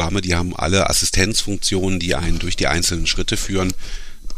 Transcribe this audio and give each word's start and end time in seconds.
Programme, 0.00 0.22
die 0.22 0.34
haben 0.34 0.56
alle 0.56 0.88
Assistenzfunktionen, 0.88 2.00
die 2.00 2.14
einen 2.14 2.38
durch 2.38 2.56
die 2.56 2.68
einzelnen 2.68 3.06
Schritte 3.06 3.36
führen. 3.36 3.74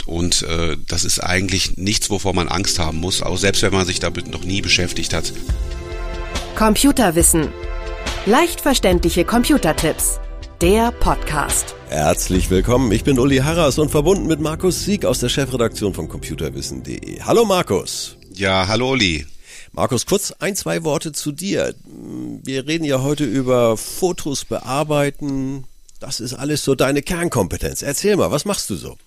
Und 0.07 0.43
äh, 0.43 0.77
das 0.89 1.05
ist 1.05 1.21
eigentlich 1.21 1.77
nichts, 1.77 2.11
wovor 2.11 2.35
man 2.35 2.49
Angst 2.49 2.81
haben 2.81 2.99
muss, 2.99 3.23
auch 3.23 3.37
selbst 3.39 3.63
wenn 3.63 3.73
man 3.73 3.87
sich 3.87 4.01
damit 4.01 4.29
noch 4.29 4.43
nie 4.43 4.61
beschäftigt 4.61 5.15
hat. 5.15 5.33
Computerwissen. 6.57 7.53
Leicht 8.27 8.61
verständliche 8.61 9.25
Computertipps. 9.25 10.19
Der 10.61 10.91
Podcast. 10.91 11.77
Herzlich 11.91 12.51
willkommen. 12.51 12.91
Ich 12.91 13.05
bin 13.05 13.21
Uli 13.21 13.37
Harras 13.37 13.79
und 13.79 13.89
verbunden 13.89 14.27
mit 14.27 14.41
Markus 14.41 14.85
Sieg 14.85 15.05
aus 15.05 15.21
der 15.21 15.29
Chefredaktion 15.29 15.95
von 15.95 16.09
computerwissen.de. 16.09 17.21
Hallo 17.21 17.45
Markus. 17.45 18.17
Ja, 18.35 18.67
hallo 18.67 18.91
Uli. 18.91 19.27
Markus, 19.75 20.05
kurz 20.05 20.33
ein, 20.33 20.55
zwei 20.55 20.85
Worte 20.85 21.13
zu 21.13 21.33
dir. 21.33 21.75
Wir 22.45 22.67
reden 22.67 22.85
ja 22.85 23.01
heute 23.01 23.25
über 23.25 23.79
Fotos 23.79 24.45
bearbeiten. 24.45 25.65
Das 25.99 26.21
ist 26.21 26.35
alles 26.35 26.63
so 26.63 26.75
deine 26.75 27.01
Kernkompetenz. 27.01 27.81
Erzähl 27.81 28.17
mal, 28.17 28.31
was 28.31 28.45
machst 28.45 28.69
du 28.69 28.77
so? 28.77 28.99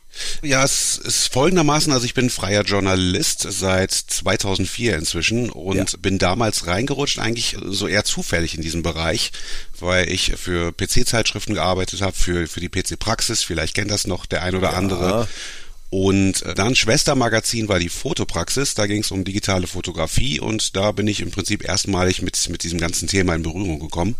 Ja, 0.41 0.64
es 0.64 0.98
ist 0.98 1.32
folgendermaßen, 1.34 1.91
also 1.91 2.05
ich 2.05 2.14
bin 2.14 2.30
freier 2.30 2.64
Journalist 2.64 3.46
seit 3.48 3.91
2004 3.91 4.96
inzwischen 4.96 5.50
und 5.50 5.76
ja. 5.76 6.00
bin 6.00 6.18
damals 6.18 6.68
reingerutscht, 6.68 7.20
eigentlich 7.20 7.58
so 7.66 7.88
eher 7.88 8.05
zufällig 8.05 8.55
in 8.55 8.62
diesem 8.62 8.82
Bereich, 8.82 9.34
weil 9.80 10.10
ich 10.10 10.32
für 10.38 10.72
PC-Zeitschriften 10.72 11.54
gearbeitet 11.54 12.02
habe, 12.02 12.16
für, 12.16 12.48
für 12.48 12.62
die 12.62 12.70
PC-Praxis, 12.70 13.44
vielleicht 13.44 13.76
kennt 13.76 13.91
das 13.91 14.08
noch 14.08 14.26
der 14.26 14.41
ein 14.41 14.55
oder 14.55 14.72
ja. 14.72 14.77
andere. 14.77 15.27
Und 15.98 16.44
dann 16.58 16.76
Schwestermagazin 16.76 17.70
war 17.70 17.80
die 17.80 17.88
Fotopraxis, 17.88 18.73
da 18.73 18.85
ging 18.85 18.99
es 18.99 19.12
um 19.12 19.23
digitale 19.23 19.66
Fotografie 19.66 20.41
und 20.41 20.76
da 20.76 20.91
bin 20.91 21.08
ich 21.08 21.21
im 21.21 21.31
Prinzip 21.31 21.63
erstmalig 21.63 22.21
mit, 22.21 22.49
mit 22.49 22.63
diesem 22.63 22.81
ganzen 22.81 23.08
Thema 23.08 23.34
in 23.34 23.44
Berührung 23.44 23.80
gekommen. 23.80 24.18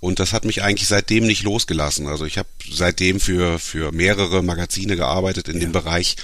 Und 0.00 0.20
das 0.20 0.32
hat 0.32 0.44
mich 0.44 0.62
eigentlich 0.62 0.88
seitdem 0.88 1.26
nicht 1.26 1.42
losgelassen. 1.42 2.06
Also 2.06 2.24
ich 2.24 2.38
habe 2.38 2.48
seitdem 2.70 3.18
für, 3.18 3.58
für 3.58 3.90
mehrere 3.90 4.42
Magazine 4.42 4.96
gearbeitet 4.96 5.48
in 5.48 5.54
ja. 5.54 5.60
dem 5.62 5.72
Bereich. 5.72 6.16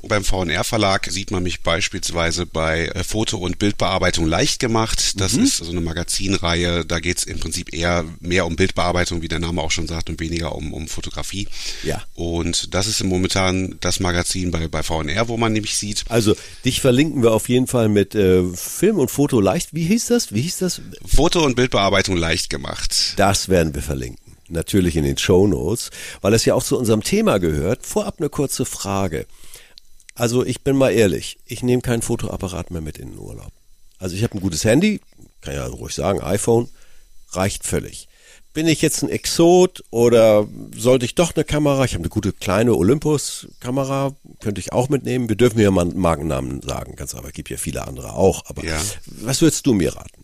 Und 0.00 0.10
beim 0.10 0.24
VNR 0.24 0.62
Verlag 0.62 1.08
sieht 1.10 1.30
man 1.32 1.42
mich 1.42 1.62
beispielsweise 1.62 2.46
bei 2.46 2.86
äh, 2.86 3.02
Foto- 3.02 3.38
und 3.38 3.58
Bildbearbeitung 3.58 4.26
leicht 4.26 4.60
gemacht. 4.60 5.20
Das 5.20 5.34
mhm. 5.34 5.44
ist 5.44 5.56
so 5.58 5.70
eine 5.70 5.80
Magazinreihe. 5.80 6.84
Da 6.84 7.00
geht 7.00 7.18
es 7.18 7.24
im 7.24 7.40
Prinzip 7.40 7.74
eher 7.74 8.04
mehr 8.20 8.46
um 8.46 8.54
Bildbearbeitung, 8.54 9.22
wie 9.22 9.28
der 9.28 9.40
Name 9.40 9.60
auch 9.60 9.72
schon 9.72 9.88
sagt, 9.88 10.08
und 10.08 10.20
weniger 10.20 10.54
um, 10.54 10.72
um 10.72 10.86
Fotografie. 10.86 11.48
Ja. 11.82 12.02
Und 12.14 12.74
das 12.74 12.86
ist 12.86 13.02
momentan 13.02 13.76
das 13.80 13.98
Magazin 13.98 14.52
bei, 14.52 14.68
bei 14.68 14.82
VNR, 14.84 15.28
wo 15.28 15.36
man 15.36 15.52
nämlich 15.52 15.76
sieht. 15.76 16.04
Also 16.08 16.36
dich 16.64 16.80
verlinken 16.80 17.22
wir 17.22 17.32
auf 17.32 17.48
jeden 17.48 17.66
Fall 17.66 17.88
mit 17.88 18.14
äh, 18.14 18.44
Film 18.54 18.98
und 18.98 19.10
Foto 19.10 19.40
leicht. 19.40 19.74
Wie 19.74 19.84
hieß 19.84 20.06
das? 20.06 20.32
Wie 20.32 20.42
hieß 20.42 20.58
das? 20.58 20.80
Foto- 21.04 21.44
und 21.44 21.56
Bildbearbeitung 21.56 22.16
leicht 22.16 22.50
gemacht. 22.50 23.14
Das 23.18 23.48
werden 23.48 23.74
wir 23.74 23.82
verlinken. 23.82 24.36
Natürlich 24.48 24.96
in 24.96 25.02
den 25.02 25.18
Show 25.18 25.48
Notes, 25.48 25.90
weil 26.20 26.34
es 26.34 26.44
ja 26.44 26.54
auch 26.54 26.62
zu 26.62 26.78
unserem 26.78 27.02
Thema 27.02 27.38
gehört. 27.38 27.84
Vorab 27.84 28.16
eine 28.18 28.28
kurze 28.28 28.64
Frage. 28.64 29.26
Also 30.14 30.44
ich 30.44 30.62
bin 30.62 30.76
mal 30.76 30.90
ehrlich, 30.90 31.38
ich 31.44 31.64
nehme 31.64 31.82
keinen 31.82 32.02
Fotoapparat 32.02 32.70
mehr 32.70 32.80
mit 32.80 32.96
in 32.96 33.10
den 33.10 33.18
Urlaub. 33.18 33.50
Also 33.98 34.14
ich 34.14 34.22
habe 34.22 34.38
ein 34.38 34.40
gutes 34.40 34.64
Handy, 34.64 35.00
kann 35.40 35.54
ja 35.54 35.66
ruhig 35.66 35.94
sagen, 35.96 36.22
iPhone, 36.22 36.68
reicht 37.30 37.64
völlig. 37.64 38.06
Bin 38.54 38.68
ich 38.68 38.82
jetzt 38.82 39.02
ein 39.02 39.10
Exot 39.10 39.82
oder 39.90 40.46
sollte 40.76 41.04
ich 41.04 41.16
doch 41.16 41.34
eine 41.34 41.44
Kamera? 41.44 41.84
Ich 41.84 41.94
habe 41.94 42.02
eine 42.02 42.08
gute 42.08 42.32
kleine 42.32 42.76
Olympus-Kamera, 42.76 44.14
könnte 44.40 44.60
ich 44.60 44.72
auch 44.72 44.88
mitnehmen. 44.88 45.28
Wir 45.28 45.36
dürfen 45.36 45.58
ja 45.58 45.72
mal 45.72 45.82
einen 45.82 45.98
Markennamen 45.98 46.62
sagen, 46.62 46.94
ganz 46.94 47.16
aber 47.16 47.28
es 47.28 47.34
gibt 47.34 47.50
ja 47.50 47.56
viele 47.56 47.86
andere 47.86 48.12
auch. 48.12 48.44
Aber 48.46 48.64
ja. 48.64 48.80
was 49.06 49.42
würdest 49.42 49.66
du 49.66 49.74
mir 49.74 49.96
raten? 49.96 50.22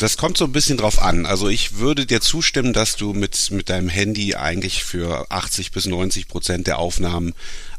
Das 0.00 0.16
kommt 0.16 0.38
so 0.38 0.46
ein 0.46 0.52
bisschen 0.52 0.78
drauf 0.78 1.02
an. 1.02 1.26
Also 1.26 1.48
ich 1.48 1.76
würde 1.76 2.06
dir 2.06 2.22
zustimmen, 2.22 2.72
dass 2.72 2.96
du 2.96 3.12
mit, 3.12 3.50
mit 3.50 3.68
deinem 3.68 3.90
Handy 3.90 4.34
eigentlich 4.34 4.82
für 4.82 5.30
80 5.30 5.72
bis 5.72 5.84
90 5.84 6.26
Prozent 6.26 6.66
der 6.66 6.78
Aufnahmen 6.78 7.34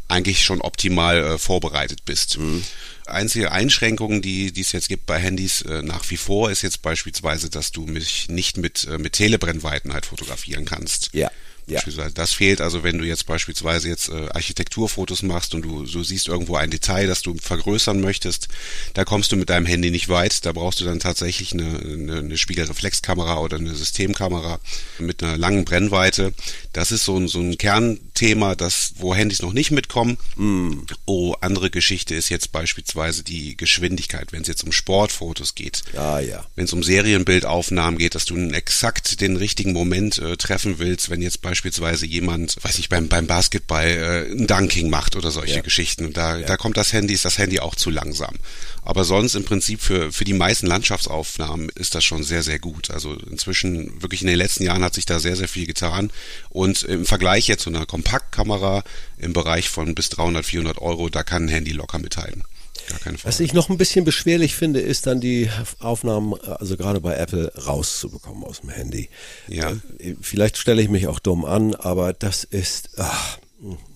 eigentlich 0.08 0.44
schon 0.44 0.62
optimal 0.62 1.18
äh, 1.18 1.38
vorbereitet 1.40 2.06
bist. 2.06 2.38
Mhm. 2.38 2.64
Einzige 3.08 3.52
Einschränkungen, 3.52 4.22
die, 4.22 4.52
die 4.52 4.62
es 4.62 4.72
jetzt 4.72 4.88
gibt 4.88 5.08
bei 5.08 5.18
Handys 5.18 5.64
äh, 5.64 5.82
nach 5.82 6.08
wie 6.12 6.18
vor, 6.18 6.52
ist 6.52 6.62
jetzt 6.62 6.84
beispielsweise, 6.84 7.50
dass 7.50 7.72
du 7.72 7.88
mich 7.88 8.30
nicht 8.30 8.58
mit, 8.58 8.88
äh, 8.88 9.00
mit 9.00 9.14
Telebrennweiten 9.14 9.92
halt 9.92 10.06
fotografieren 10.06 10.66
kannst. 10.66 11.10
Ja. 11.14 11.32
Ja. 11.72 12.10
Das 12.10 12.34
fehlt 12.34 12.62
also, 12.62 12.84
wenn 12.84 12.98
du 12.98 13.06
jetzt 13.06 13.26
beispielsweise 13.26 13.90
jetzt 13.90 14.10
äh, 14.10 14.30
Architekturfotos 14.34 15.24
machst 15.24 15.56
und 15.56 15.64
du, 15.64 15.86
du 15.86 16.04
siehst 16.04 16.28
irgendwo 16.28 16.56
ein 16.56 16.70
Detail, 16.70 17.08
das 17.08 17.22
du 17.22 17.36
vergrößern 17.36 18.00
möchtest, 18.00 18.48
da 18.94 19.06
kommst 19.06 19.32
du 19.32 19.38
mit 19.38 19.50
deinem 19.50 19.66
Handy 19.66 19.92
nicht 19.92 20.10
weit. 20.10 20.46
Da 20.46 20.52
brauchst 20.52 20.80
du 20.82 20.86
dann 20.86 21.00
tatsächlich 21.00 21.54
eine, 21.54 21.80
eine, 21.80 22.18
eine 22.20 22.38
Spiegelreflexkamera 22.38 23.40
oder 23.40 23.58
eine 23.58 23.74
Systemkamera 23.74 24.60
mit 25.00 25.24
einer 25.24 25.38
langen 25.38 25.66
Brennweite. 25.66 26.34
Das 26.74 26.92
ist 26.92 27.06
so 27.06 27.18
ein, 27.18 27.28
so 27.28 27.40
ein 27.40 27.58
Kernthema, 27.58 28.56
das, 28.56 28.94
wo 28.98 29.16
Handys 29.16 29.42
noch 29.42 29.54
nicht 29.54 29.72
mitkommen. 29.72 30.18
Mm. 30.36 30.72
Oh, 31.06 31.36
andere 31.42 31.70
Geschichte 31.70 32.16
ist 32.16 32.30
jetzt 32.30 32.52
beispielsweise 32.52 33.24
die 33.24 33.58
Geschwindigkeit, 33.58 34.32
wenn 34.32 34.42
es 34.42 34.48
jetzt 34.48 34.64
um 34.64 34.72
Sportfotos 34.72 35.56
geht. 35.56 35.84
Ah, 35.96 36.20
ja. 36.20 36.46
Wenn 36.56 36.66
es 36.66 36.74
um 36.74 36.84
Serienbildaufnahmen 36.84 37.98
geht, 37.98 38.16
dass 38.16 38.26
du 38.26 38.36
exakt 38.52 39.22
den 39.22 39.38
richtigen 39.38 39.74
Moment 39.74 40.18
äh, 40.18 40.38
treffen 40.38 40.80
willst, 40.80 41.10
wenn 41.10 41.22
jetzt 41.22 41.42
beispielsweise 41.42 41.61
beispielsweise 41.62 42.08
jemand, 42.08 42.58
weiß 42.64 42.80
ich, 42.80 42.90
beim, 42.90 43.08
beim 43.08 43.28
Basketball 43.28 43.86
äh, 43.86 44.32
ein 44.32 44.48
Dunking 44.48 44.90
macht 44.90 45.16
oder 45.16 45.30
solche 45.30 45.58
ja. 45.58 45.62
Geschichten. 45.62 46.06
Und 46.06 46.18
da, 46.18 46.38
ja. 46.38 46.48
da 46.48 46.58
kommt 46.58 46.76
das 46.76 46.92
Handy, 46.92 47.14
ist 47.14 47.24
das 47.24 47.38
Handy 47.38 47.60
auch 47.60 47.76
zu 47.76 47.92
langsam. 47.92 48.36
Aber 48.82 49.04
sonst 49.04 49.36
im 49.36 49.46
Prinzip 49.46 49.80
für, 49.80 50.12
für 50.12 50.24
die 50.24 50.34
meisten 50.34 50.66
Landschaftsaufnahmen 50.66 51.70
ist 51.76 51.94
das 51.94 52.04
schon 52.04 52.24
sehr, 52.24 52.42
sehr 52.42 52.58
gut. 52.58 52.90
Also 52.90 53.14
inzwischen, 53.14 54.02
wirklich 54.02 54.22
in 54.22 54.28
den 54.28 54.38
letzten 54.38 54.64
Jahren 54.64 54.84
hat 54.84 54.96
sich 54.96 55.06
da 55.06 55.20
sehr, 55.20 55.36
sehr 55.36 55.48
viel 55.48 55.68
getan. 55.68 56.10
Und 56.50 56.82
im 56.82 57.06
Vergleich 57.06 57.48
jetzt 57.48 57.62
zu 57.62 57.70
einer 57.70 57.86
Kompaktkamera 57.86 58.84
im 59.20 59.34
Bereich 59.34 59.70
von 59.70 59.94
bis 59.94 60.10
300, 60.10 60.44
400 60.44 60.80
Euro, 60.80 61.10
da 61.10 61.22
kann 61.22 61.46
ein 61.46 61.50
Handy 61.50 61.74
locker 61.74 62.00
mithalten. 62.00 62.44
Gar 62.90 63.00
keine 63.00 63.18
Frage. 63.18 63.28
Was 63.28 63.40
ich 63.40 63.54
noch 63.54 63.70
ein 63.70 63.78
bisschen 63.78 64.06
beschwerlich 64.06 64.56
finde, 64.56 64.80
ist 64.80 65.08
dann 65.08 65.22
die 65.22 65.50
Aufnahmen, 65.80 66.34
also 66.42 66.78
gerade 66.78 67.00
bei 67.02 67.16
Apple, 67.16 67.52
rauszubekommen 67.66 68.44
aus 68.44 68.62
dem 68.62 68.70
Handy. 68.70 69.10
Ja. 69.48 69.72
Äh, 70.00 70.16
vielleicht 70.22 70.58
stelle 70.58 70.82
ich 70.82 70.90
mich 70.90 71.08
auch 71.08 71.20
dumm 71.20 71.46
an, 71.46 71.76
aber 71.76 72.14
das 72.14 72.44
ist 72.44 72.90
ach, 72.98 73.38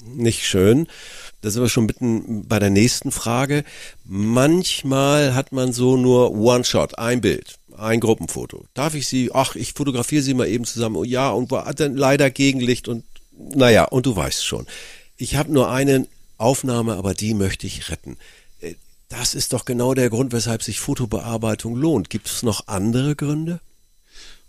nicht 0.06 0.46
schön. 0.46 0.88
Da 1.41 1.51
sind 1.51 1.62
wir 1.62 1.69
schon 1.69 1.85
mitten 1.85 2.47
bei 2.47 2.59
der 2.59 2.69
nächsten 2.69 3.12
Frage. 3.12 3.63
Manchmal 4.03 5.35
hat 5.35 5.52
man 5.52 5.73
so 5.73 5.97
nur 5.97 6.31
One-Shot, 6.31 6.97
ein 6.97 7.22
Bild, 7.22 7.57
ein 7.78 8.00
Gruppenfoto. 8.00 8.66
Darf 8.73 8.96
ich 8.96 9.07
Sie, 9.07 9.31
ach, 9.34 9.56
ich 9.56 9.73
fotografiere 9.73 10.23
Sie 10.23 10.34
mal 10.34 10.47
eben 10.47 10.66
zusammen. 10.66 10.96
Oh 10.96 11.03
ja, 11.03 11.29
und 11.29 11.52
war 11.52 11.72
dann 11.73 11.96
leider 11.96 12.29
Gegenlicht 12.29 12.88
und 12.88 13.03
naja, 13.38 13.84
und 13.85 14.06
du 14.06 14.16
weißt 14.16 14.46
schon. 14.46 14.66
Ich 15.17 15.35
habe 15.35 15.52
nur 15.52 15.69
eine 15.69 16.07
Aufnahme, 16.38 16.96
aber 16.96 17.13
die 17.13 17.34
möchte 17.34 17.67
ich 17.67 17.90
retten. 17.90 18.17
Das 19.17 19.33
ist 19.33 19.53
doch 19.53 19.65
genau 19.65 19.93
der 19.93 20.09
Grund, 20.09 20.33
weshalb 20.33 20.61
sich 20.61 20.79
Fotobearbeitung 20.79 21.75
lohnt. 21.75 22.09
Gibt 22.09 22.27
es 22.27 22.43
noch 22.43 22.67
andere 22.67 23.15
Gründe? 23.15 23.59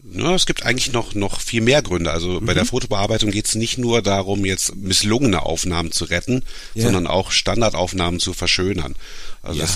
Na, 0.02 0.34
es 0.34 0.46
gibt 0.46 0.64
eigentlich 0.64 0.92
noch, 0.92 1.14
noch 1.14 1.40
viel 1.40 1.60
mehr 1.60 1.82
Gründe. 1.82 2.10
Also 2.10 2.40
mhm. 2.40 2.46
bei 2.46 2.54
der 2.54 2.64
mhm. 2.64 2.68
Fotobearbeitung 2.68 3.30
geht 3.30 3.46
es 3.46 3.54
nicht 3.54 3.78
nur 3.78 4.02
darum, 4.02 4.44
jetzt 4.44 4.74
misslungene 4.76 5.42
Aufnahmen 5.42 5.92
zu 5.92 6.04
retten, 6.04 6.42
ja. 6.74 6.84
sondern 6.84 7.06
auch 7.06 7.30
Standardaufnahmen 7.30 8.20
zu 8.20 8.32
verschönern. 8.32 8.94
Also 9.42 9.60
ja. 9.60 9.68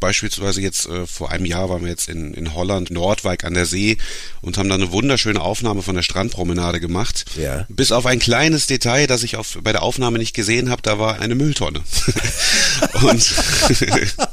beispielsweise 0.00 0.60
jetzt 0.62 0.86
äh, 0.86 1.06
vor 1.06 1.30
einem 1.30 1.44
Jahr 1.44 1.68
waren 1.68 1.82
wir 1.82 1.90
jetzt 1.90 2.08
in, 2.08 2.32
in 2.34 2.54
Holland, 2.54 2.90
Nordwijk 2.90 3.44
an 3.44 3.54
der 3.54 3.66
See 3.66 3.98
und 4.40 4.56
haben 4.56 4.68
da 4.68 4.74
eine 4.74 4.92
wunderschöne 4.92 5.40
Aufnahme 5.40 5.82
von 5.82 5.96
der 5.96 6.02
Strandpromenade 6.02 6.80
gemacht. 6.80 7.26
Ja. 7.36 7.66
Bis 7.68 7.92
auf 7.92 8.06
ein 8.06 8.20
kleines 8.20 8.66
Detail, 8.66 9.06
das 9.06 9.22
ich 9.22 9.36
auf, 9.36 9.58
bei 9.62 9.72
der 9.72 9.82
Aufnahme 9.82 10.18
nicht 10.18 10.34
gesehen 10.34 10.70
habe, 10.70 10.82
da 10.82 10.98
war 10.98 11.20
eine 11.20 11.34
Mülltonne. 11.34 11.80
und, 13.02 13.34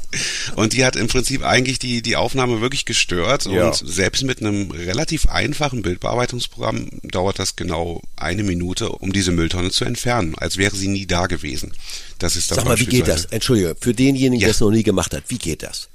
und 0.56 0.72
die 0.72 0.84
hat 0.84 0.96
im 0.96 1.08
Prinzip 1.08 1.44
eigentlich 1.44 1.78
die, 1.78 2.02
die 2.02 2.16
Aufnahme 2.16 2.60
wirklich 2.60 2.84
gestört. 2.84 3.46
Ja. 3.46 3.68
Und 3.68 3.74
selbst 3.74 4.22
mit 4.24 4.40
einem 4.40 4.70
relativ 4.70 5.26
einfachen 5.26 5.82
Bildbearbeitungsprogramm 5.82 6.88
dauert 7.02 7.38
das 7.38 7.56
genau 7.56 8.02
eine 8.16 8.42
Minute, 8.42 8.90
um 8.90 9.12
diese 9.12 9.32
Mülltonne 9.32 9.70
zu 9.70 9.84
entfernen, 9.84 10.34
als 10.36 10.56
wäre 10.56 10.76
sie 10.76 10.88
nie 10.88 11.06
da 11.06 11.26
gewesen. 11.26 11.72
Das 12.18 12.36
ist 12.36 12.48
Sag 12.48 12.64
mal, 12.64 12.78
wie 12.78 12.86
geht 12.86 13.08
das? 13.08 13.26
Entschuldige, 13.26 13.76
für 13.80 13.94
denjenigen, 13.94 14.40
ja. 14.40 14.46
der 14.46 14.50
es 14.50 14.60
noch 14.60 14.70
nie 14.70 14.82
gemacht 14.82 15.14
hat, 15.14 15.24
wie 15.28 15.38
geht 15.38 15.62
das? 15.62 15.88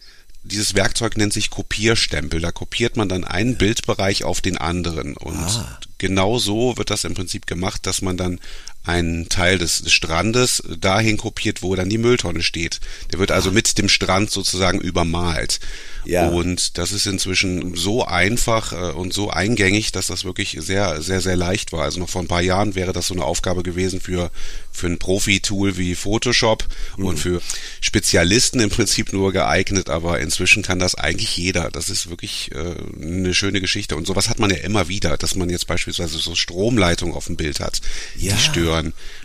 Dieses 0.44 0.76
Werkzeug 0.76 1.18
nennt 1.18 1.34
sich 1.34 1.50
Kopierstempel. 1.50 2.40
Da 2.40 2.52
kopiert 2.52 2.96
man 2.96 3.10
dann 3.10 3.26
einen 3.26 3.52
ja. 3.52 3.58
Bildbereich 3.58 4.24
auf 4.24 4.40
den 4.40 4.58
anderen. 4.58 5.18
Und 5.18 5.36
ah. 5.36 5.80
genau 5.98 6.38
so 6.38 6.78
wird 6.78 6.90
das 6.90 7.04
im 7.04 7.16
Prinzip 7.16 7.48
gemacht, 7.48 7.86
dass 7.86 8.02
man 8.02 8.16
dann 8.16 8.40
einen 8.88 9.28
Teil 9.30 9.58
des, 9.58 9.82
des 9.82 9.92
Strandes 9.92 10.64
dahin 10.80 11.18
kopiert, 11.18 11.62
wo 11.62 11.76
dann 11.76 11.90
die 11.90 11.98
Mülltonne 11.98 12.42
steht. 12.42 12.80
Der 13.12 13.20
wird 13.20 13.32
also 13.32 13.52
mit 13.52 13.78
dem 13.78 13.90
Strand 13.90 14.32
sozusagen 14.32 14.80
übermalt. 14.80 15.60
Ja. 16.06 16.30
Und 16.30 16.78
das 16.78 16.94
ist 16.94 17.06
inzwischen 17.06 17.76
so 17.76 18.06
einfach 18.06 18.72
äh, 18.72 18.94
und 18.94 19.14
so 19.14 19.30
eingängig, 19.30 19.92
dass 19.92 20.08
das 20.08 20.24
wirklich 20.24 20.56
sehr, 20.60 21.02
sehr, 21.02 21.20
sehr 21.20 21.36
leicht 21.36 21.74
war. 21.74 21.84
Also 21.84 22.00
noch 22.00 22.10
vor 22.10 22.22
ein 22.22 22.30
paar 22.30 22.42
Jahren 22.42 22.76
wäre 22.76 22.94
das 22.94 23.08
so 23.08 23.14
eine 23.14 23.26
Aufgabe 23.26 23.62
gewesen 23.62 24.00
für, 24.00 24.32
für 24.72 24.88
ein 24.88 25.00
Profi-Tool 25.00 25.76
wie 25.76 25.96
Photoshop 25.96 26.66
mhm. 26.96 27.06
und 27.06 27.20
für 27.20 27.42
Spezialisten 27.82 28.62
im 28.62 28.70
Prinzip 28.70 29.12
nur 29.12 29.34
geeignet, 29.34 29.90
aber 29.90 30.22
inzwischen 30.22 30.64
kann 30.64 30.80
das 30.80 30.96
eigentlich 30.96 31.36
jeder. 31.36 31.72
Das 31.72 31.90
ist 31.90 32.10
wirklich 32.10 32.52
äh, 32.54 32.76
eine 33.02 33.34
schöne 33.34 33.60
Geschichte. 33.60 33.98
Und 33.98 34.08
sowas 34.08 34.30
hat 34.30 34.40
man 34.40 34.50
ja 34.50 34.58
immer 34.58 34.88
wieder, 34.88 35.18
dass 35.18 35.36
man 35.36 35.50
jetzt 35.50 35.68
beispielsweise 35.68 36.20
so 36.20 36.36
Stromleitungen 36.36 37.16
auf 37.16 37.26
dem 37.26 37.36
Bild 37.36 37.60
hat, 37.60 37.82
ja. 38.16 38.34
die 38.34 38.40
stören 38.40 38.77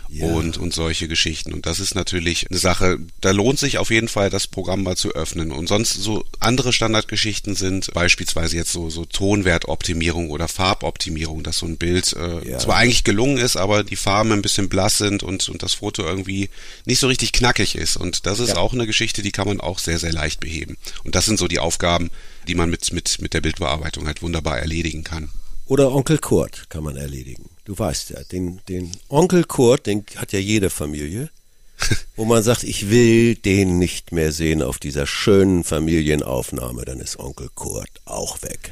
ja. 0.09 0.27
und, 0.27 0.57
und 0.57 0.73
solche 0.73 1.07
Geschichten. 1.07 1.53
Und 1.53 1.65
das 1.65 1.79
ist 1.79 1.95
natürlich 1.95 2.49
eine 2.49 2.59
Sache, 2.59 2.99
da 3.21 3.31
lohnt 3.31 3.59
sich 3.59 3.77
auf 3.77 3.89
jeden 3.89 4.07
Fall, 4.07 4.29
das 4.29 4.47
Programm 4.47 4.83
mal 4.83 4.95
zu 4.95 5.13
öffnen. 5.13 5.51
Und 5.51 5.67
sonst 5.67 5.93
so 5.93 6.25
andere 6.39 6.73
Standardgeschichten 6.73 7.55
sind 7.55 7.93
beispielsweise 7.93 8.55
jetzt 8.55 8.71
so, 8.71 8.89
so 8.89 9.05
Tonwertoptimierung 9.05 10.29
oder 10.29 10.47
Farboptimierung, 10.47 11.43
dass 11.43 11.59
so 11.59 11.65
ein 11.65 11.77
Bild 11.77 12.13
äh, 12.13 12.49
ja. 12.49 12.59
zwar 12.59 12.77
eigentlich 12.77 13.03
gelungen 13.03 13.37
ist, 13.37 13.55
aber 13.55 13.83
die 13.83 13.95
Farben 13.95 14.31
ein 14.31 14.41
bisschen 14.41 14.69
blass 14.69 14.97
sind 14.97 15.23
und, 15.23 15.47
und 15.49 15.63
das 15.63 15.73
Foto 15.75 16.03
irgendwie 16.03 16.49
nicht 16.85 16.99
so 16.99 17.07
richtig 17.07 17.33
knackig 17.33 17.75
ist. 17.75 17.97
Und 17.97 18.25
das 18.25 18.39
ist 18.39 18.49
ja. 18.49 18.57
auch 18.57 18.73
eine 18.73 18.87
Geschichte, 18.87 19.21
die 19.21 19.31
kann 19.31 19.47
man 19.47 19.59
auch 19.59 19.79
sehr, 19.79 19.99
sehr 19.99 20.13
leicht 20.13 20.39
beheben. 20.39 20.77
Und 21.03 21.15
das 21.15 21.25
sind 21.25 21.39
so 21.39 21.47
die 21.47 21.59
Aufgaben, 21.59 22.11
die 22.47 22.55
man 22.55 22.69
mit, 22.69 22.91
mit, 22.93 23.21
mit 23.21 23.33
der 23.33 23.41
Bildbearbeitung 23.41 24.05
halt 24.05 24.21
wunderbar 24.21 24.59
erledigen 24.59 25.03
kann. 25.03 25.29
Oder 25.65 25.91
Onkel 25.93 26.17
Kurt 26.17 26.69
kann 26.69 26.83
man 26.83 26.97
erledigen. 26.97 27.49
Du 27.65 27.77
weißt 27.77 28.09
ja, 28.09 28.23
den, 28.23 28.61
den 28.67 28.91
Onkel 29.07 29.45
Kurt, 29.45 29.87
den 29.87 30.05
hat 30.17 30.33
ja 30.33 30.39
jede 30.39 30.69
Familie, 30.69 31.29
wo 32.15 32.25
man 32.25 32.43
sagt, 32.43 32.63
ich 32.63 32.89
will 32.89 33.35
den 33.35 33.79
nicht 33.79 34.11
mehr 34.11 34.31
sehen 34.31 34.61
auf 34.61 34.79
dieser 34.79 35.07
schönen 35.07 35.63
Familienaufnahme, 35.63 36.83
dann 36.85 36.99
ist 36.99 37.17
Onkel 37.19 37.49
Kurt 37.55 37.89
auch 38.05 38.41
weg. 38.41 38.71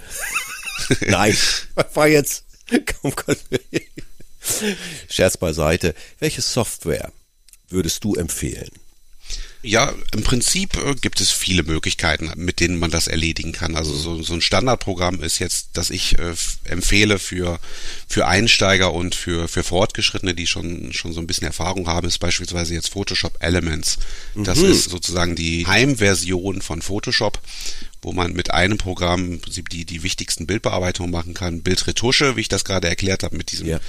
Nein, 1.07 1.35
war 1.93 2.07
jetzt. 2.07 2.45
Komm, 3.01 3.13
komm. 3.15 3.35
Scherz 5.09 5.37
beiseite. 5.37 5.93
Welche 6.19 6.41
Software 6.41 7.11
würdest 7.69 8.03
du 8.03 8.15
empfehlen? 8.15 8.71
Ja, 9.63 9.93
im 10.13 10.23
Prinzip 10.23 10.75
äh, 10.77 10.95
gibt 10.95 11.21
es 11.21 11.31
viele 11.31 11.63
Möglichkeiten, 11.63 12.31
mit 12.35 12.59
denen 12.59 12.79
man 12.79 12.89
das 12.89 13.07
erledigen 13.07 13.51
kann. 13.51 13.75
Also 13.75 13.93
so, 13.93 14.21
so 14.23 14.33
ein 14.33 14.41
Standardprogramm 14.41 15.21
ist 15.21 15.37
jetzt, 15.39 15.69
das 15.73 15.91
ich 15.91 16.17
äh, 16.17 16.33
empfehle 16.65 17.19
für, 17.19 17.59
für 18.07 18.27
Einsteiger 18.27 18.93
und 18.93 19.13
für, 19.13 19.47
für 19.47 19.63
Fortgeschrittene, 19.63 20.33
die 20.33 20.47
schon, 20.47 20.93
schon 20.93 21.13
so 21.13 21.19
ein 21.19 21.27
bisschen 21.27 21.45
Erfahrung 21.45 21.87
haben, 21.87 22.07
ist 22.07 22.17
beispielsweise 22.17 22.73
jetzt 22.73 22.89
Photoshop 22.89 23.37
Elements. 23.39 23.99
Das 24.35 24.59
mhm. 24.59 24.71
ist 24.71 24.89
sozusagen 24.89 25.35
die 25.35 25.67
Heimversion 25.67 26.61
von 26.61 26.81
Photoshop 26.81 27.39
wo 28.01 28.11
man 28.13 28.33
mit 28.33 28.51
einem 28.51 28.77
Programm 28.77 29.33
im 29.33 29.41
Prinzip 29.41 29.69
die, 29.69 29.85
die 29.85 30.03
wichtigsten 30.03 30.47
Bildbearbeitungen 30.47 31.11
machen 31.11 31.33
kann. 31.33 31.61
Bildretusche, 31.61 32.35
wie 32.35 32.41
ich 32.41 32.49
das 32.49 32.65
gerade 32.65 32.87
erklärt 32.87 33.23
habe, 33.23 33.37
mit 33.37 33.51
diesem, 33.51 33.67
ja. 33.67 33.79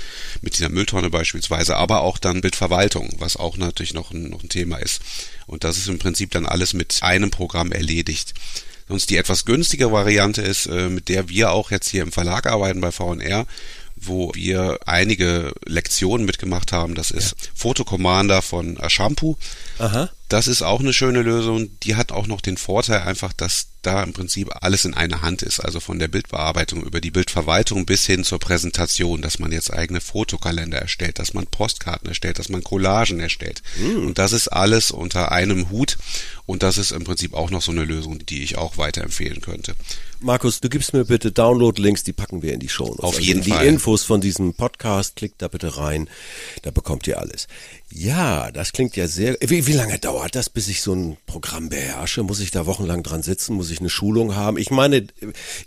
mit 0.42 0.56
dieser 0.56 0.68
Mülltonne 0.68 1.08
beispielsweise, 1.08 1.76
aber 1.76 2.02
auch 2.02 2.18
dann 2.18 2.42
Bildverwaltung, 2.42 3.10
was 3.18 3.36
auch 3.36 3.56
natürlich 3.56 3.94
noch 3.94 4.10
ein, 4.10 4.28
noch 4.28 4.42
ein 4.42 4.48
Thema 4.48 4.76
ist. 4.76 5.00
Und 5.46 5.64
das 5.64 5.78
ist 5.78 5.88
im 5.88 5.98
Prinzip 5.98 6.30
dann 6.30 6.46
alles 6.46 6.74
mit 6.74 7.02
einem 7.02 7.30
Programm 7.30 7.72
erledigt. 7.72 8.34
Sonst 8.88 9.08
die 9.10 9.16
etwas 9.16 9.44
günstige 9.44 9.90
Variante 9.92 10.42
ist, 10.42 10.66
äh, 10.66 10.88
mit 10.88 11.08
der 11.08 11.28
wir 11.28 11.52
auch 11.52 11.70
jetzt 11.70 11.88
hier 11.88 12.02
im 12.02 12.12
Verlag 12.12 12.46
arbeiten 12.46 12.80
bei 12.80 12.92
VNR, 12.92 13.46
wo 13.96 14.34
wir 14.34 14.80
einige 14.86 15.52
Lektionen 15.64 16.26
mitgemacht 16.26 16.72
haben. 16.72 16.94
Das 16.94 17.10
ist 17.10 17.30
ja. 17.30 17.48
Fotocommander 17.54 18.42
von 18.42 18.78
Shampoo. 18.88 19.36
Aha. 19.78 20.10
Das 20.32 20.46
ist 20.46 20.62
auch 20.62 20.80
eine 20.80 20.94
schöne 20.94 21.20
Lösung. 21.20 21.78
Die 21.80 21.94
hat 21.94 22.10
auch 22.10 22.26
noch 22.26 22.40
den 22.40 22.56
Vorteil 22.56 23.00
einfach, 23.00 23.34
dass 23.34 23.66
da 23.82 24.02
im 24.02 24.14
Prinzip 24.14 24.48
alles 24.62 24.86
in 24.86 24.94
einer 24.94 25.20
Hand 25.20 25.42
ist. 25.42 25.60
Also 25.60 25.78
von 25.78 25.98
der 25.98 26.08
Bildbearbeitung 26.08 26.82
über 26.82 27.02
die 27.02 27.10
Bildverwaltung 27.10 27.84
bis 27.84 28.06
hin 28.06 28.24
zur 28.24 28.38
Präsentation, 28.38 29.20
dass 29.20 29.38
man 29.38 29.52
jetzt 29.52 29.70
eigene 29.70 30.00
Fotokalender 30.00 30.78
erstellt, 30.78 31.18
dass 31.18 31.34
man 31.34 31.46
Postkarten 31.48 32.08
erstellt, 32.08 32.38
dass 32.38 32.48
man 32.48 32.64
Collagen 32.64 33.20
erstellt. 33.20 33.62
Mhm. 33.78 34.06
Und 34.06 34.18
das 34.18 34.32
ist 34.32 34.48
alles 34.48 34.90
unter 34.90 35.32
einem 35.32 35.68
Hut. 35.68 35.98
Und 36.46 36.62
das 36.62 36.78
ist 36.78 36.92
im 36.92 37.04
Prinzip 37.04 37.34
auch 37.34 37.50
noch 37.50 37.60
so 37.60 37.72
eine 37.72 37.84
Lösung, 37.84 38.24
die 38.24 38.42
ich 38.42 38.56
auch 38.56 38.78
weiterempfehlen 38.78 39.42
könnte. 39.42 39.74
Markus, 40.22 40.60
du 40.60 40.68
gibst 40.68 40.92
mir 40.92 41.04
bitte 41.04 41.32
Download-Links, 41.32 42.04
die 42.04 42.12
packen 42.12 42.42
wir 42.42 42.52
in 42.52 42.60
die 42.60 42.68
Show. 42.68 42.94
Auf 42.98 43.16
also 43.16 43.20
jeden 43.20 43.42
die 43.42 43.50
Fall. 43.50 43.62
Die 43.62 43.68
Infos 43.68 44.04
von 44.04 44.20
diesem 44.20 44.54
Podcast, 44.54 45.16
klickt 45.16 45.42
da 45.42 45.48
bitte 45.48 45.76
rein, 45.76 46.08
da 46.62 46.70
bekommt 46.70 47.06
ihr 47.08 47.18
alles. 47.18 47.48
Ja, 47.90 48.52
das 48.52 48.72
klingt 48.72 48.96
ja 48.96 49.08
sehr. 49.08 49.36
Wie, 49.40 49.66
wie 49.66 49.72
lange 49.72 49.98
dauert 49.98 50.34
das, 50.36 50.48
bis 50.48 50.68
ich 50.68 50.80
so 50.80 50.94
ein 50.94 51.16
Programm 51.26 51.68
beherrsche? 51.68 52.22
Muss 52.22 52.40
ich 52.40 52.52
da 52.52 52.66
wochenlang 52.66 53.02
dran 53.02 53.22
sitzen? 53.22 53.56
Muss 53.56 53.70
ich 53.70 53.80
eine 53.80 53.90
Schulung 53.90 54.36
haben? 54.36 54.58
Ich 54.58 54.70
meine, 54.70 55.06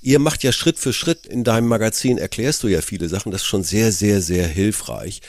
ihr 0.01 0.19
macht 0.19 0.43
ja 0.43 0.51
Schritt 0.51 0.79
für 0.79 0.93
Schritt 0.93 1.25
in 1.25 1.43
deinem 1.43 1.67
Magazin, 1.67 2.17
erklärst 2.17 2.63
du 2.63 2.67
ja 2.67 2.81
viele 2.81 3.09
Sachen. 3.09 3.31
Das 3.31 3.41
ist 3.41 3.47
schon 3.47 3.63
sehr, 3.63 3.91
sehr, 3.91 4.21
sehr 4.21 4.47
hilfreich. 4.47 5.21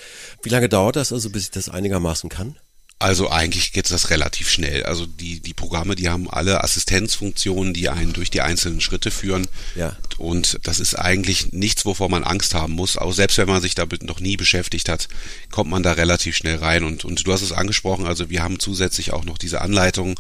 Wie 0.42 0.50
lange 0.50 0.68
dauert 0.68 0.96
das 0.96 1.12
also, 1.12 1.30
bis 1.30 1.44
ich 1.44 1.50
das 1.50 1.68
einigermaßen 1.68 2.30
kann? 2.30 2.56
Also 2.98 3.30
eigentlich 3.30 3.72
geht 3.72 3.90
das 3.90 4.08
relativ 4.08 4.48
schnell. 4.48 4.84
Also 4.84 5.04
die, 5.04 5.40
die 5.40 5.52
Programme, 5.52 5.96
die 5.96 6.08
haben 6.08 6.30
alle 6.30 6.64
Assistenzfunktionen, 6.64 7.74
die 7.74 7.90
einen 7.90 8.14
durch 8.14 8.30
die 8.30 8.40
einzelnen 8.40 8.80
Schritte 8.80 9.10
führen. 9.10 9.46
Ja. 9.74 9.96
Und 10.16 10.58
das 10.62 10.80
ist 10.80 10.94
eigentlich 10.94 11.52
nichts, 11.52 11.84
wovor 11.84 12.08
man 12.08 12.24
Angst 12.24 12.54
haben 12.54 12.72
muss. 12.72 12.96
Auch 12.96 13.12
selbst 13.12 13.36
wenn 13.36 13.48
man 13.48 13.60
sich 13.60 13.74
damit 13.74 14.02
noch 14.02 14.20
nie 14.20 14.38
beschäftigt 14.38 14.88
hat, 14.88 15.08
kommt 15.50 15.70
man 15.70 15.82
da 15.82 15.92
relativ 15.92 16.36
schnell 16.36 16.56
rein. 16.56 16.84
Und, 16.84 17.04
und 17.04 17.26
du 17.26 17.32
hast 17.32 17.42
es 17.42 17.52
angesprochen, 17.52 18.06
also 18.06 18.30
wir 18.30 18.42
haben 18.42 18.58
zusätzlich 18.58 19.12
auch 19.12 19.24
noch 19.24 19.36
diese 19.36 19.60
Anleitung 19.60 20.18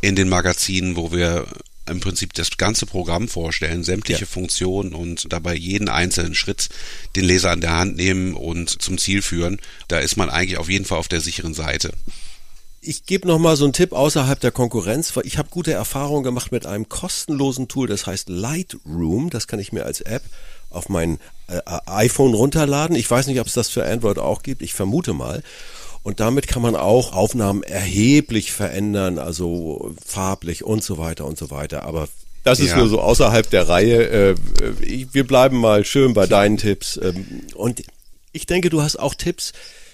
in 0.00 0.14
den 0.14 0.28
Magazinen, 0.28 0.94
wo 0.94 1.10
wir 1.10 1.48
im 1.88 2.00
Prinzip 2.00 2.32
das 2.34 2.56
ganze 2.56 2.86
Programm 2.86 3.28
vorstellen, 3.28 3.84
sämtliche 3.84 4.22
ja. 4.22 4.26
Funktionen 4.26 4.94
und 4.94 5.32
dabei 5.32 5.54
jeden 5.54 5.88
einzelnen 5.88 6.34
Schritt 6.34 6.68
den 7.16 7.24
Leser 7.24 7.50
an 7.50 7.60
der 7.60 7.76
Hand 7.76 7.96
nehmen 7.96 8.34
und 8.34 8.82
zum 8.82 8.98
Ziel 8.98 9.22
führen. 9.22 9.60
Da 9.88 9.98
ist 9.98 10.16
man 10.16 10.30
eigentlich 10.30 10.58
auf 10.58 10.68
jeden 10.68 10.84
Fall 10.84 10.98
auf 10.98 11.08
der 11.08 11.20
sicheren 11.20 11.54
Seite. 11.54 11.92
Ich 12.84 13.06
gebe 13.06 13.28
noch 13.28 13.38
mal 13.38 13.56
so 13.56 13.64
einen 13.64 13.72
Tipp 13.72 13.92
außerhalb 13.92 14.40
der 14.40 14.50
Konkurrenz, 14.50 15.14
weil 15.14 15.24
ich 15.24 15.38
habe 15.38 15.48
gute 15.50 15.72
Erfahrungen 15.72 16.24
gemacht 16.24 16.50
mit 16.50 16.66
einem 16.66 16.88
kostenlosen 16.88 17.68
Tool, 17.68 17.86
das 17.86 18.06
heißt 18.06 18.28
Lightroom. 18.28 19.30
Das 19.30 19.46
kann 19.46 19.60
ich 19.60 19.72
mir 19.72 19.86
als 19.86 20.00
App 20.00 20.22
auf 20.68 20.88
mein 20.88 21.18
äh, 21.46 21.60
iPhone 21.86 22.34
runterladen. 22.34 22.96
Ich 22.96 23.08
weiß 23.08 23.28
nicht, 23.28 23.38
ob 23.40 23.46
es 23.46 23.52
das 23.52 23.68
für 23.68 23.86
Android 23.86 24.18
auch 24.18 24.42
gibt. 24.42 24.62
Ich 24.62 24.74
vermute 24.74 25.12
mal. 25.12 25.44
Und 26.02 26.20
damit 26.20 26.48
kann 26.48 26.62
man 26.62 26.74
auch 26.74 27.12
Aufnahmen 27.12 27.62
erheblich 27.62 28.52
verändern, 28.52 29.18
also 29.18 29.94
farblich 30.04 30.64
und 30.64 30.82
so 30.82 30.98
weiter 30.98 31.26
und 31.26 31.38
so 31.38 31.50
weiter. 31.50 31.84
Aber 31.84 32.08
das 32.42 32.58
ist 32.58 32.70
ja. 32.70 32.78
nur 32.78 32.88
so 32.88 33.00
außerhalb 33.00 33.48
der 33.50 33.68
Reihe. 33.68 34.08
Äh, 34.08 34.36
wir 35.12 35.26
bleiben 35.26 35.58
mal 35.58 35.84
schön 35.84 36.12
bei 36.12 36.26
deinen 36.26 36.56
Tipps. 36.56 36.98
Ähm, 37.00 37.42
und 37.54 37.84
ich 38.32 38.46
denke, 38.46 38.68
du 38.68 38.82
hast 38.82 38.96
auch 38.96 39.14
Tipps 39.14 39.52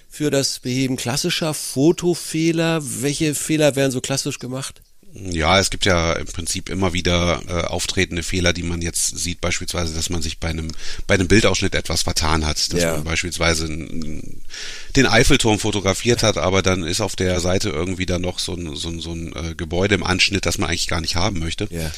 für 0.09 0.31
das 0.31 0.59
Beheben 0.59 0.95
klassischer 0.95 1.53
Fotofehler. 1.53 2.79
Welche 2.81 3.35
Fehler 3.35 3.75
werden 3.75 3.91
so 3.91 4.01
klassisch 4.01 4.39
gemacht? 4.39 4.81
Ja, 5.13 5.59
es 5.59 5.71
gibt 5.71 5.85
ja 5.85 6.13
im 6.13 6.27
Prinzip 6.27 6.69
immer 6.69 6.93
wieder 6.93 7.41
äh, 7.47 7.65
auftretende 7.65 8.21
Fehler, 8.21 8.53
die 8.53 8.63
man 8.63 8.81
jetzt 8.81 9.17
sieht, 9.17 9.41
beispielsweise, 9.41 9.93
dass 9.93 10.09
man 10.09 10.21
sich 10.21 10.37
bei 10.37 10.49
einem 10.49 10.69
bei 11.07 11.15
einem 11.15 11.27
Bildausschnitt 11.27 11.73
etwas 11.73 12.03
vertan 12.03 12.45
hat, 12.45 12.71
dass 12.71 12.81
ja. 12.81 12.93
man 12.93 13.03
beispielsweise 13.05 13.67
den 13.67 15.05
Eiffelturm 15.07 15.57
fotografiert 15.57 16.21
hat, 16.21 16.37
aber 16.37 16.61
dann 16.61 16.83
ist 16.83 17.01
auf 17.01 17.15
der 17.15 17.39
Seite 17.39 17.69
irgendwie 17.69 18.05
da 18.05 18.19
noch 18.19 18.37
so 18.37 18.53
ein, 18.53 18.75
so 18.75 18.89
ein, 18.89 18.99
so 18.99 19.11
ein 19.13 19.33
äh, 19.35 19.55
Gebäude 19.55 19.95
im 19.95 20.03
Anschnitt, 20.03 20.45
das 20.45 20.59
man 20.59 20.69
eigentlich 20.69 20.87
gar 20.87 21.01
nicht 21.01 21.15
haben 21.15 21.39
möchte. 21.39 21.67
Ja. 21.71 21.91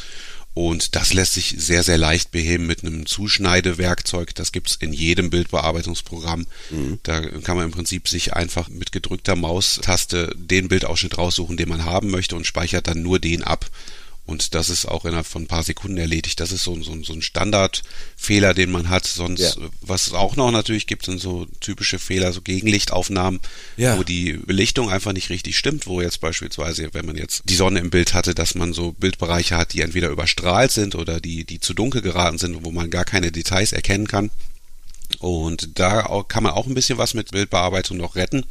Und 0.54 0.96
das 0.96 1.14
lässt 1.14 1.34
sich 1.34 1.56
sehr, 1.58 1.82
sehr 1.84 1.98
leicht 1.98 2.32
beheben 2.32 2.68
mit 2.68 2.84
einem 2.84 3.06
Zuschneidewerkzeug. 3.06 4.36
Das 4.36 4.52
gibt's 4.52 4.76
in 4.76 4.92
jedem 4.92 5.30
Bildbearbeitungsprogramm. 5.30 6.46
Mhm. 6.70 7.00
Da 7.04 7.22
kann 7.22 7.56
man 7.56 7.66
im 7.66 7.72
Prinzip 7.72 8.10
sich 8.10 8.34
einfach 8.34 8.68
mit 8.68 8.92
gedrückter 8.92 9.38
Maustaste 9.38 10.34
den 10.36 10.68
Bildausschnitt 10.68 11.18
raussuchen, 11.18 11.56
den 11.56 11.70
man 11.70 11.86
haben 11.86 12.12
möchte 12.12 12.36
und 12.36 12.46
speichert 12.46 12.88
dann 12.88 13.02
nur 13.02 13.20
den 13.20 13.44
ab. 13.44 13.70
Und 14.26 14.54
das 14.56 14.70
ist 14.70 14.86
auch 14.86 15.04
innerhalb 15.06 15.26
von 15.26 15.44
ein 15.44 15.48
paar 15.48 15.64
Sekunden 15.64 15.98
erledigt. 15.98 16.40
Das 16.40 16.52
ist 16.52 16.64
so, 16.64 16.82
so, 16.82 17.04
so 17.04 17.14
ein 17.14 17.22
Standardfehler, 17.22 18.54
den 18.54 18.72
man 18.72 18.90
hat. 18.90 19.06
Sonst, 19.06 19.42
ja. 19.42 19.70
was 19.82 20.08
es 20.08 20.14
auch 20.14 20.36
noch 20.36 20.52
natürlich 20.52 20.88
gibt, 20.88 21.06
sind 21.06 21.20
so 21.20 21.48
typische 21.60 22.00
Fehler, 22.00 22.32
so 22.32 22.42
Gegenlichtaufnahmen, 22.42 23.42
ja. 23.78 23.98
wo 23.98 24.04
die 24.04 24.34
Belichtung 24.34 24.90
einfach 24.90 25.14
nicht 25.14 25.30
richtig 25.30 25.58
stimmt, 25.58 25.88
wo 25.88 26.02
jetzt 26.02 26.22
beispielsweise, 26.22 26.94
wenn 26.94 27.06
man 27.06 27.18
jetzt 27.18 27.44
die 27.46 27.56
Sonne 27.56 27.80
im 27.80 27.90
Bild 27.90 28.14
hatte, 28.14 28.36
dass 28.36 28.56
man 28.56 28.74
so 28.74 28.92
Bildbereiche 28.94 29.58
hat, 29.58 29.74
die 29.74 29.82
entweder 29.82 30.10
überstrahlt 30.10 30.72
sind 30.72 30.96
oder 30.96 31.20
die, 31.20 31.44
die 31.44 31.60
zu 31.60 31.74
dunkel 31.74 32.02
geraten 32.02 32.38
sind, 32.38 32.64
wo 32.64 32.72
man 32.72 32.90
gar 32.90 33.06
keine 33.06 33.32
Details 33.32 33.74
erkennen 33.74 34.08
kann. 34.08 34.30
Und 35.20 35.78
da 35.80 36.24
kann 36.28 36.44
man 36.44 36.54
auch 36.54 36.68
ein 36.68 36.74
bisschen 36.74 36.98
was 36.98 37.14
mit 37.14 37.32
Bildbearbeitung 37.32 37.98
noch 37.98 38.16
retten. 38.16 38.46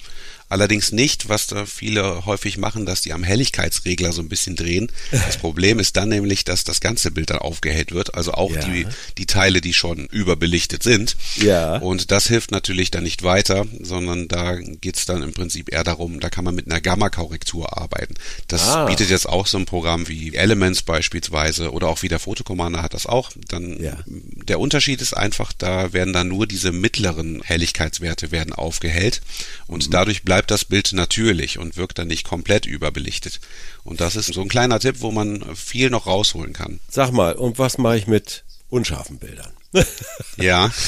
Allerdings 0.51 0.91
nicht, 0.91 1.29
was 1.29 1.47
da 1.47 1.65
viele 1.65 2.27
häufig 2.27 2.59
machen, 2.59 2.85
dass 2.85 3.03
die 3.03 3.13
am 3.13 3.23
Helligkeitsregler 3.23 4.13
so 4.13 4.21
ein 4.21 4.29
bisschen 4.29 4.57
drehen. 4.57 4.91
Das 5.13 5.37
Problem 5.39 5.79
ist 5.79 5.97
dann 5.97 6.09
nämlich, 6.09 6.45
dass 6.45 6.65
das 6.65 6.81
ganze 6.81 7.13
Bild 7.13 7.31
dann 7.31 7.39
aufgehellt 7.39 7.93
wird, 7.93 8.17
also 8.17 8.33
auch 8.33 8.53
ja. 8.53 8.65
die, 8.65 8.85
die 9.17 9.27
Teile, 9.27 9.61
die 9.61 9.73
schon 9.73 10.07
überbelichtet 10.07 10.83
sind. 10.83 11.17
Ja. 11.37 11.77
Und 11.77 12.11
das 12.11 12.27
hilft 12.27 12.51
natürlich 12.51 12.91
dann 12.91 13.05
nicht 13.05 13.23
weiter, 13.23 13.65
sondern 13.81 14.27
da 14.27 14.57
geht's 14.57 15.07
dann 15.07 15.23
im 15.23 15.33
Prinzip 15.35 15.73
eher 15.73 15.85
darum, 15.85 16.19
da 16.19 16.31
kann 16.31 16.45
man 16.45 16.57
mit 16.57 16.67
einer 16.67 16.81
Gamma-Korrektur 16.81 17.79
arbeiten. 17.79 18.15
Das 18.49 18.71
ah. 18.71 18.87
bietet 18.87 19.09
jetzt 19.09 19.29
auch 19.29 19.47
so 19.47 19.57
ein 19.57 19.67
Programm 19.67 20.09
wie 20.09 20.35
Elements 20.35 20.83
beispielsweise 20.83 21.71
oder 21.71 21.87
auch 21.87 22.03
wie 22.03 22.09
der 22.09 22.19
Fotocommander 22.19 22.83
hat 22.83 22.95
das 22.95 23.07
auch. 23.07 23.31
Dann 23.47 23.81
ja. 23.81 23.99
der 24.07 24.59
Unterschied 24.59 25.01
ist 25.01 25.17
einfach, 25.17 25.53
da 25.53 25.93
werden 25.93 26.13
dann 26.13 26.27
nur 26.27 26.49
diese 26.49 26.73
mittleren 26.73 27.41
Helligkeitswerte 27.43 28.33
werden 28.33 28.53
aufgehellt 28.53 29.21
und 29.69 29.87
mhm. 29.87 29.93
dadurch 29.93 30.25
bleibt 30.25 30.40
das 30.47 30.65
Bild 30.65 30.93
natürlich 30.93 31.59
und 31.59 31.77
wirkt 31.77 31.99
dann 31.99 32.09
nicht 32.09 32.25
komplett 32.25 32.67
überbelichtet. 32.67 33.41
Und 33.85 34.01
das 34.01 34.17
ist 34.17 34.33
so 34.33 34.43
ein 34.43 34.49
kleiner 34.49 34.81
Tipp, 34.81 34.97
wo 35.01 35.11
man 35.11 35.57
viel 35.57 35.91
noch 35.91 36.07
rausholen 36.07 36.53
kann. 36.53 36.81
Sag 36.89 37.13
mal, 37.13 37.35
und 37.35 37.59
was 37.59 37.79
mache 37.79 37.99
ich 37.99 38.07
mit 38.07 38.45
unscharfen 38.69 39.19
Bildern? 39.19 39.53
ja. 40.37 40.71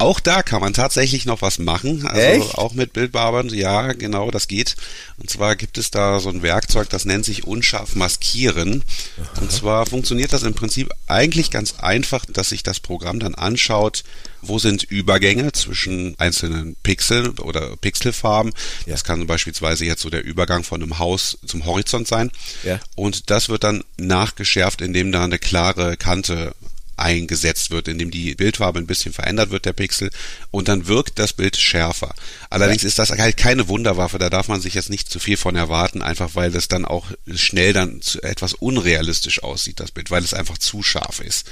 Auch 0.00 0.18
da 0.18 0.42
kann 0.42 0.62
man 0.62 0.72
tatsächlich 0.72 1.26
noch 1.26 1.42
was 1.42 1.58
machen. 1.58 2.06
Also 2.06 2.20
Echt? 2.20 2.54
auch 2.56 2.72
mit 2.72 2.94
Bildbearbeitern. 2.94 3.54
Ja, 3.54 3.92
genau, 3.92 4.30
das 4.30 4.48
geht. 4.48 4.76
Und 5.18 5.28
zwar 5.28 5.56
gibt 5.56 5.76
es 5.76 5.90
da 5.90 6.20
so 6.20 6.30
ein 6.30 6.42
Werkzeug, 6.42 6.88
das 6.88 7.04
nennt 7.04 7.26
sich 7.26 7.46
unscharf 7.46 7.94
maskieren. 7.96 8.82
Aha. 9.20 9.40
Und 9.42 9.52
zwar 9.52 9.84
funktioniert 9.84 10.32
das 10.32 10.42
im 10.42 10.54
Prinzip 10.54 10.90
eigentlich 11.06 11.50
ganz 11.50 11.74
einfach, 11.80 12.24
dass 12.24 12.48
sich 12.48 12.62
das 12.62 12.80
Programm 12.80 13.20
dann 13.20 13.34
anschaut, 13.34 14.02
wo 14.40 14.58
sind 14.58 14.84
Übergänge 14.84 15.52
zwischen 15.52 16.18
einzelnen 16.18 16.76
Pixeln 16.82 17.38
oder 17.38 17.76
Pixelfarben. 17.76 18.52
Ja. 18.86 18.92
Das 18.92 19.04
kann 19.04 19.26
beispielsweise 19.26 19.84
jetzt 19.84 20.00
so 20.00 20.08
der 20.08 20.24
Übergang 20.24 20.64
von 20.64 20.82
einem 20.82 20.98
Haus 20.98 21.36
zum 21.44 21.66
Horizont 21.66 22.08
sein. 22.08 22.30
Ja. 22.64 22.80
Und 22.96 23.28
das 23.28 23.50
wird 23.50 23.64
dann 23.64 23.84
nachgeschärft, 23.98 24.80
indem 24.80 25.12
da 25.12 25.24
eine 25.24 25.38
klare 25.38 25.98
Kante 25.98 26.54
eingesetzt 27.00 27.70
wird, 27.70 27.88
indem 27.88 28.10
die 28.10 28.34
Bildfarbe 28.34 28.78
ein 28.78 28.86
bisschen 28.86 29.12
verändert 29.12 29.50
wird, 29.50 29.64
der 29.64 29.72
Pixel, 29.72 30.10
und 30.50 30.68
dann 30.68 30.86
wirkt 30.86 31.18
das 31.18 31.32
Bild 31.32 31.56
schärfer. 31.56 32.14
Allerdings 32.50 32.84
ist 32.84 32.98
das 32.98 33.10
halt 33.10 33.36
keine 33.36 33.68
Wunderwaffe, 33.68 34.18
da 34.18 34.30
darf 34.30 34.48
man 34.48 34.60
sich 34.60 34.74
jetzt 34.74 34.90
nicht 34.90 35.10
zu 35.10 35.18
viel 35.18 35.36
von 35.36 35.56
erwarten, 35.56 36.02
einfach 36.02 36.34
weil 36.34 36.50
das 36.50 36.68
dann 36.68 36.84
auch 36.84 37.06
schnell 37.34 37.72
dann 37.72 38.00
etwas 38.22 38.54
unrealistisch 38.54 39.42
aussieht, 39.42 39.80
das 39.80 39.90
Bild, 39.90 40.10
weil 40.10 40.24
es 40.24 40.34
einfach 40.34 40.58
zu 40.58 40.82
scharf 40.82 41.20
ist. 41.20 41.46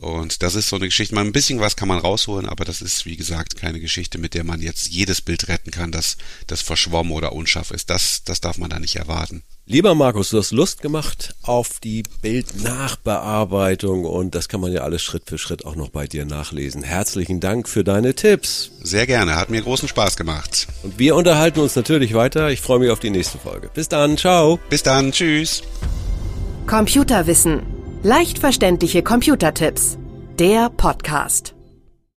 Und 0.00 0.42
das 0.42 0.54
ist 0.54 0.68
so 0.70 0.76
eine 0.76 0.86
Geschichte, 0.86 1.14
mal 1.14 1.24
ein 1.24 1.32
bisschen 1.32 1.60
was 1.60 1.76
kann 1.76 1.88
man 1.88 1.98
rausholen, 1.98 2.48
aber 2.48 2.64
das 2.64 2.80
ist, 2.80 3.04
wie 3.04 3.16
gesagt, 3.16 3.56
keine 3.56 3.80
Geschichte, 3.80 4.16
mit 4.16 4.32
der 4.32 4.44
man 4.44 4.62
jetzt 4.62 4.88
jedes 4.88 5.20
Bild 5.20 5.48
retten 5.48 5.70
kann, 5.70 5.92
das, 5.92 6.16
das 6.46 6.62
verschwommen 6.62 7.12
oder 7.12 7.32
unscharf 7.34 7.70
ist. 7.70 7.90
Das, 7.90 8.24
das 8.24 8.40
darf 8.40 8.56
man 8.56 8.70
da 8.70 8.78
nicht 8.78 8.96
erwarten. 8.96 9.42
Lieber 9.66 9.94
Markus, 9.94 10.30
du 10.30 10.38
hast 10.38 10.52
Lust 10.52 10.80
gemacht 10.80 11.34
auf 11.42 11.80
die 11.80 12.02
Bildnachbearbeitung 12.22 14.06
und 14.06 14.34
das 14.34 14.48
kann 14.48 14.62
man 14.62 14.72
ja 14.72 14.80
alles 14.80 15.02
Schritt 15.02 15.24
für 15.26 15.36
Schritt 15.36 15.66
auch 15.66 15.76
noch 15.76 15.90
bei 15.90 16.06
dir 16.06 16.24
nachlesen. 16.24 16.82
Herzlichen 16.82 17.38
Dank 17.38 17.68
für 17.68 17.84
deine 17.84 18.14
Tipps. 18.14 18.70
Sehr 18.82 19.06
gerne, 19.06 19.36
hat 19.36 19.50
mir 19.50 19.60
großen 19.60 19.86
Spaß 19.86 20.16
gemacht. 20.16 20.66
Und 20.82 20.98
wir 20.98 21.14
unterhalten 21.14 21.60
uns 21.60 21.76
natürlich 21.76 22.14
weiter. 22.14 22.50
Ich 22.50 22.62
freue 22.62 22.78
mich 22.78 22.90
auf 22.90 23.00
die 23.00 23.10
nächste 23.10 23.38
Folge. 23.38 23.70
Bis 23.74 23.88
dann, 23.88 24.16
ciao. 24.16 24.58
Bis 24.70 24.82
dann, 24.82 25.12
tschüss. 25.12 25.62
Computerwissen. 26.66 27.79
Leicht 28.02 28.38
verständliche 28.38 29.02
Computertipps. 29.02 29.98
Der 30.38 30.70
Podcast. 30.70 31.54